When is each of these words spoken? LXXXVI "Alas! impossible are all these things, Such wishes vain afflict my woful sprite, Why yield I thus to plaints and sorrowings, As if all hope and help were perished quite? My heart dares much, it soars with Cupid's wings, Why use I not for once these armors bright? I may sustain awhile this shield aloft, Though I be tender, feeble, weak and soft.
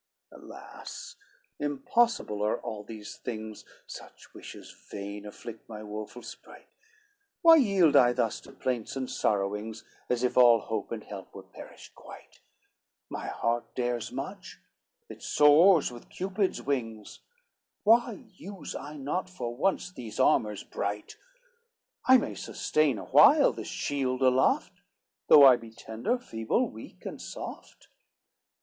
LXXXVI 0.33 0.41
"Alas! 0.41 1.15
impossible 1.59 2.41
are 2.41 2.57
all 2.61 2.83
these 2.83 3.17
things, 3.17 3.63
Such 3.85 4.33
wishes 4.33 4.71
vain 4.89 5.27
afflict 5.27 5.69
my 5.69 5.83
woful 5.83 6.23
sprite, 6.23 6.69
Why 7.43 7.57
yield 7.57 7.95
I 7.95 8.11
thus 8.11 8.41
to 8.41 8.51
plaints 8.51 8.95
and 8.95 9.07
sorrowings, 9.07 9.83
As 10.09 10.23
if 10.23 10.37
all 10.37 10.59
hope 10.61 10.91
and 10.91 11.03
help 11.03 11.35
were 11.35 11.43
perished 11.43 11.93
quite? 11.93 12.39
My 13.11 13.27
heart 13.27 13.75
dares 13.75 14.11
much, 14.11 14.59
it 15.07 15.21
soars 15.21 15.91
with 15.91 16.09
Cupid's 16.09 16.63
wings, 16.63 17.19
Why 17.83 18.25
use 18.35 18.73
I 18.73 18.97
not 18.97 19.29
for 19.29 19.55
once 19.55 19.91
these 19.91 20.19
armors 20.19 20.63
bright? 20.63 21.15
I 22.07 22.17
may 22.17 22.33
sustain 22.33 22.97
awhile 22.97 23.53
this 23.53 23.67
shield 23.67 24.23
aloft, 24.23 24.81
Though 25.27 25.45
I 25.45 25.57
be 25.57 25.69
tender, 25.69 26.17
feeble, 26.17 26.67
weak 26.71 27.05
and 27.05 27.21
soft. 27.21 27.87